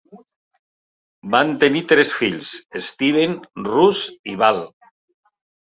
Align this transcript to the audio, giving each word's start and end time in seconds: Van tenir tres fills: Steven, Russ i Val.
Van 1.35 1.51
tenir 1.65 1.83
tres 1.93 2.15
fills: 2.23 2.55
Steven, 2.89 3.39
Russ 3.69 4.05
i 4.35 4.39
Val. 4.45 4.65